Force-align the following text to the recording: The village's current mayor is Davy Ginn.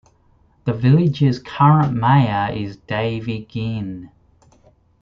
The 0.65 0.73
village's 0.73 1.37
current 1.37 1.93
mayor 1.93 2.51
is 2.51 2.75
Davy 2.77 3.45
Ginn. 3.45 4.09